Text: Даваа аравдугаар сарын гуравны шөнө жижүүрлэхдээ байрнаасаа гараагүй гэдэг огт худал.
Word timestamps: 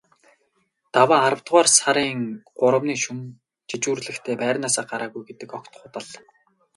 Даваа 0.93 1.19
аравдугаар 1.27 1.67
сарын 1.77 2.21
гуравны 2.59 2.95
шөнө 3.03 3.25
жижүүрлэхдээ 3.69 4.35
байрнаасаа 4.41 4.85
гараагүй 4.91 5.23
гэдэг 5.27 5.49
огт 5.59 5.73
худал. 5.79 6.07